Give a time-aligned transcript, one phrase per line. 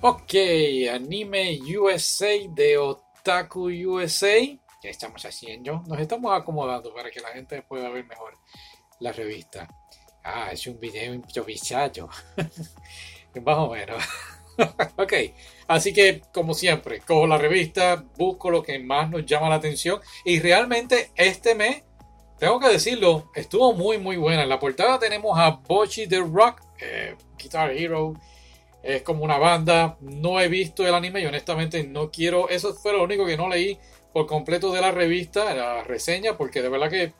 [0.00, 0.32] Ok,
[0.94, 4.38] Anime USA de Otaku USA.
[4.80, 5.82] ¿Qué estamos haciendo?
[5.88, 8.38] Nos estamos acomodando para que la gente pueda ver mejor
[9.00, 9.66] la revista.
[10.22, 12.08] Ah, es un video improvisado.
[13.44, 14.04] Más o menos.
[14.96, 15.12] ok,
[15.66, 20.00] así que como siempre, cojo la revista, busco lo que más nos llama la atención
[20.24, 21.82] y realmente este mes,
[22.38, 24.44] tengo que decirlo, estuvo muy muy buena.
[24.44, 28.14] En la portada tenemos a Bochi the Rock, eh, Guitar Hero,
[28.82, 29.96] es como una banda.
[30.00, 32.48] No he visto el anime y honestamente no quiero.
[32.48, 33.78] Eso fue lo único que no leí
[34.12, 37.12] por completo de la revista, la reseña, porque de verdad que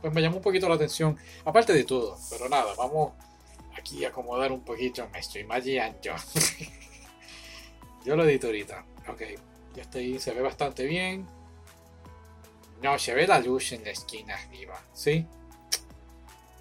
[0.00, 1.16] pues, me llamó un poquito la atención.
[1.44, 3.12] Aparte de todo, pero nada, vamos
[3.76, 5.08] aquí a acomodar un poquito.
[5.12, 5.46] Me estoy.
[8.04, 8.84] Yo lo edito ahorita.
[9.08, 9.22] Ok,
[9.74, 11.26] ya está ahí, se ve bastante bien.
[12.82, 15.26] No, se ve la luz en la esquina arriba, ¿sí?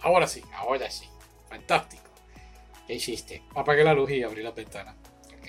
[0.00, 1.06] Ahora sí, ahora sí.
[1.48, 2.01] Fantástico.
[2.92, 3.42] ¿Qué hiciste?
[3.54, 4.94] Apagué la luz y abrí la ventana.
[5.24, 5.48] Ok.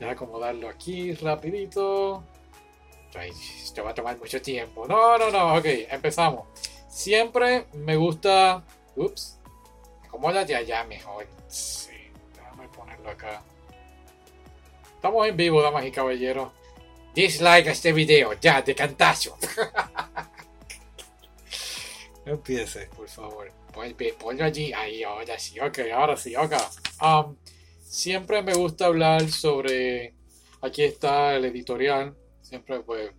[0.00, 2.24] Voy a acomodarlo aquí rapidito.
[3.62, 4.88] Esto va a tomar mucho tiempo.
[4.88, 5.56] No, no, no.
[5.56, 6.46] Ok, empezamos.
[6.88, 8.64] Siempre me gusta...
[8.96, 9.38] Ups.
[10.06, 11.26] Acomódate allá mejor.
[11.46, 11.92] Sí,
[12.34, 13.42] déjame ponerlo acá.
[14.94, 16.52] Estamos en vivo, damas y caballeros.
[17.14, 19.36] Dislike a este video, ya, de cantazo.
[22.26, 23.50] no empieces, por favor
[24.18, 26.52] ponlo allí, ahí, ahora sí, ok, ahora sí, ok.
[27.02, 27.36] Um,
[27.80, 30.14] siempre me gusta hablar sobre,
[30.62, 33.10] aquí está el editorial, siempre pues,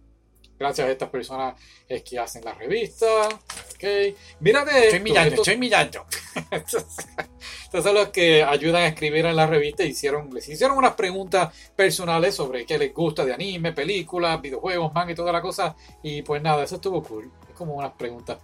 [0.58, 4.16] gracias a estas personas es que hacen la revista, ok.
[4.40, 6.06] Mírate Estoy mirando, estoy mirando.
[6.52, 9.84] Estos son los que ayudan a escribir en la revista.
[9.84, 15.12] Hicieron, les hicieron unas preguntas personales sobre qué les gusta de anime, películas, videojuegos, manga
[15.12, 15.76] y toda la cosa.
[16.02, 17.32] Y pues nada, eso estuvo cool.
[17.48, 18.40] Es como unas preguntas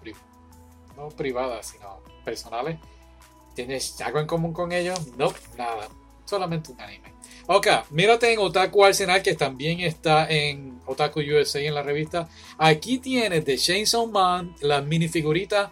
[0.96, 2.80] no privadas, sino personales.
[3.56, 5.00] ¿Tienes algo en común con ellos?
[5.18, 5.88] No, nada.
[6.26, 7.14] Solamente un anime.
[7.48, 12.30] Ok, mírate en Otaku Arsenal, que también está en Otaku USA en la revista.
[12.58, 15.70] Aquí tienes de Chainsaw Man, las minifiguritas.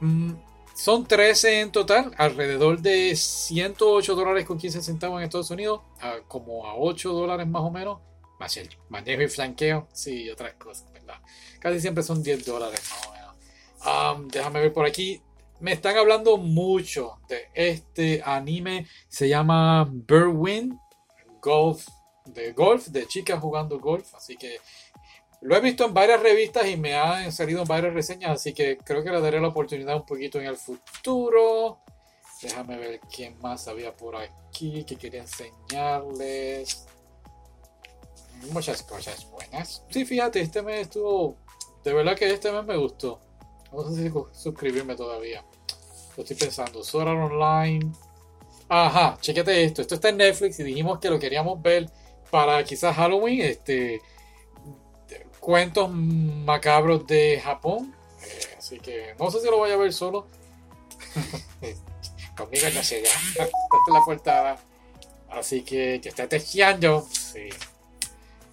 [0.00, 0.32] Mm,
[0.74, 5.82] son 13 en total, alrededor de 108 dólares con 15 centavos en Estados Unidos,
[6.26, 8.00] como a 8 dólares más o menos,
[8.40, 11.20] más el manejo y flanqueo, sí, otras cosas, ¿verdad?
[11.60, 13.13] Casi siempre son 10 dólares más o menos.
[13.86, 15.20] Um, déjame ver por aquí
[15.64, 18.86] me están hablando mucho de este anime.
[19.08, 20.78] Se llama Berwin
[21.40, 21.86] Golf.
[22.26, 24.14] De golf, de chicas jugando golf.
[24.14, 24.58] Así que
[25.40, 28.32] lo he visto en varias revistas y me han salido varias reseñas.
[28.32, 31.78] Así que creo que le daré la oportunidad un poquito en el futuro.
[32.42, 36.86] Déjame ver quién más había por aquí que quería enseñarles.
[38.50, 39.82] Muchas cosas buenas.
[39.88, 41.38] Sí, fíjate, este mes estuvo.
[41.82, 43.20] De verdad que este mes me gustó.
[43.74, 45.44] No sé si suscribirme todavía.
[46.16, 46.84] Lo estoy pensando.
[46.84, 47.90] Sword Online.
[48.68, 49.82] Ajá, chequete esto.
[49.82, 51.90] Esto está en Netflix y dijimos que lo queríamos ver
[52.30, 53.42] para quizás Halloween.
[53.42, 54.00] Este.
[55.40, 57.94] Cuentos macabros de Japón.
[58.22, 60.26] Eh, así que no sé si lo voy a ver solo.
[62.36, 62.96] Conmigo no ya.
[62.96, 64.56] Esta es la portada.
[65.30, 67.06] Así que que está testeando.
[67.10, 67.48] Sí.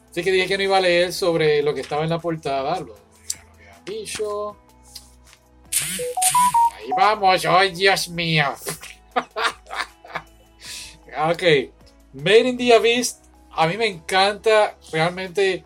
[0.09, 2.79] Así que dije que no iba a leer sobre lo que estaba en la portada.
[2.79, 2.95] Lo, lo
[3.85, 4.57] dicho.
[6.81, 8.45] Ahí vamos, ¡ay, Dios mío!
[11.29, 11.43] ok,
[12.13, 13.19] Made in the Abyss,
[13.51, 15.63] a mí me encanta, realmente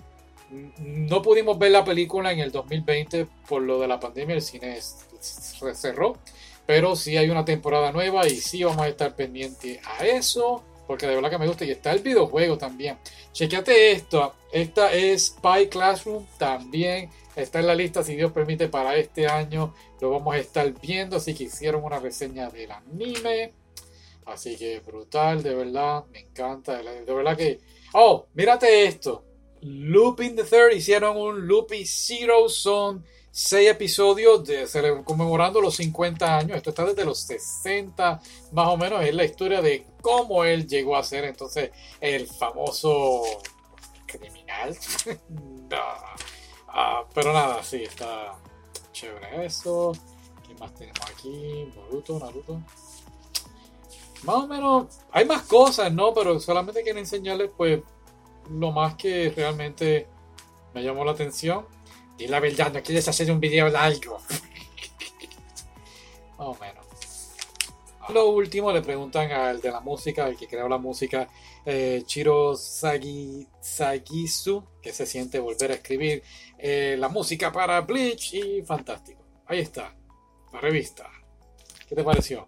[0.78, 4.80] no pudimos ver la película en el 2020 por lo de la pandemia, el cine
[4.82, 6.18] se cerró,
[6.66, 11.08] pero sí hay una temporada nueva y sí vamos a estar pendientes a eso, porque
[11.08, 12.98] de verdad que me gusta y está el videojuego también.
[13.32, 18.96] Chequeate esto, esta es Spy Classroom también Está en la lista, si Dios permite, para
[18.96, 19.74] este año.
[20.00, 21.18] Lo vamos a estar viendo.
[21.18, 23.54] Así que hicieron una reseña del anime.
[24.26, 26.06] Así que brutal, de verdad.
[26.12, 26.82] Me encanta.
[26.82, 27.60] De verdad que.
[27.94, 29.26] Oh, mírate esto.
[29.62, 32.48] Looping the Third hicieron un Loopy Zero.
[32.48, 33.04] Son
[33.38, 36.56] seis episodios de, conmemorando los 50 años.
[36.56, 38.22] Esto está desde los 60,
[38.54, 39.04] más o menos.
[39.04, 43.24] Es la historia de cómo él llegó a ser entonces el famoso
[44.06, 44.76] criminal.
[46.78, 48.34] Ah, pero nada, sí, está
[48.92, 49.94] chévere eso.
[50.46, 51.72] ¿Qué más tenemos aquí?
[51.74, 52.62] Boruto, Naruto.
[54.24, 56.14] Más o menos, hay más cosas, ¿no?
[56.14, 57.82] Pero solamente quiero enseñarles, pues,
[58.50, 60.06] lo más que realmente
[60.74, 61.66] me llamó la atención.
[62.18, 64.20] Y la verdad, no quieres hacer un video largo.
[64.20, 64.40] más
[66.38, 66.86] o menos.
[68.10, 71.28] Lo último le preguntan al de la música, al que creó la música,
[71.66, 73.44] eh, Chiro Sagisu,
[74.82, 76.22] que se siente volver a escribir
[76.58, 79.26] eh, la música para Bleach y fantástico.
[79.48, 79.96] Ahí está,
[80.54, 81.10] la revista.
[81.88, 82.48] ¿Qué te pareció?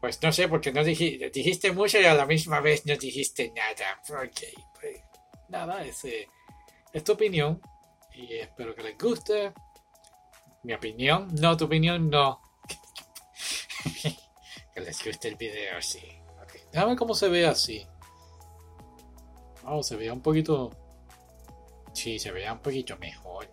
[0.00, 3.52] Pues no sé, porque no dijiste, dijiste mucho y a la misma vez no dijiste
[3.54, 4.00] nada.
[4.08, 4.40] Ok,
[4.80, 5.02] pues
[5.48, 6.28] nada, ese
[6.92, 7.60] es tu opinión
[8.18, 9.52] y espero que les guste.
[10.64, 12.40] Mi opinión, no, tu opinión, no.
[14.74, 16.02] que les guste el video, sí.
[16.42, 16.60] Okay.
[16.72, 17.86] Déjame cómo se ve así.
[19.64, 20.70] Oh, se veía un poquito.
[21.92, 23.48] Sí, se veía un poquito mejor.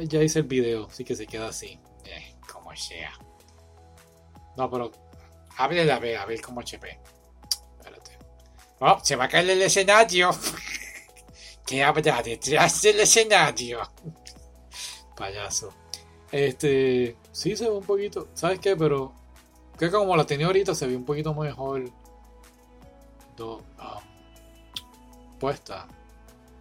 [0.00, 1.78] Ya hice el video, así que se queda así.
[2.04, 3.12] Eh, como sea.
[4.56, 4.90] No, pero.
[5.58, 6.98] Háblele a ver, a ver cómo se ve.
[7.78, 8.18] Espérate.
[8.80, 10.30] Oh, se va a caer el escenario.
[11.66, 13.80] ¿Qué habrá detrás del escenario?
[15.16, 15.72] Payaso.
[16.30, 17.16] Este.
[17.32, 18.28] Sí se ve un poquito.
[18.34, 18.76] ¿Sabes qué?
[18.76, 19.12] Pero.
[19.76, 21.90] Creo que como la tenía ahorita se ve un poquito mejor.
[23.36, 25.86] Do, um, puesta.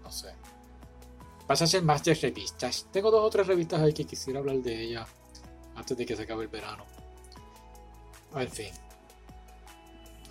[0.03, 0.33] No sé.
[1.47, 2.87] Vas a hacer más de revistas.
[2.91, 5.07] Tengo dos o tres revistas ahí que quisiera hablar de ellas.
[5.75, 6.83] Antes de que se acabe el verano.
[8.35, 8.71] En fin.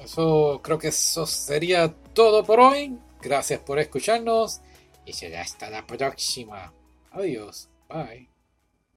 [0.01, 2.99] Eso creo que eso sería todo por hoy.
[3.25, 4.61] Gracias por escucharnos
[5.07, 6.75] y será hasta la próxima.
[7.11, 7.71] Adiós.
[7.89, 8.34] Bye.